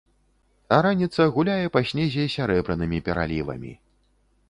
А 0.77 0.79
раніца 0.85 1.27
гуляе 1.35 1.67
па 1.77 1.85
снезе 1.91 2.27
сярэбранымі 2.39 2.97
пералівамі. 3.11 3.81